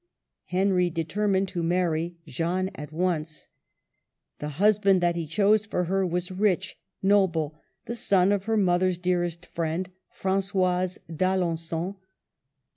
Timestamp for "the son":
7.85-8.31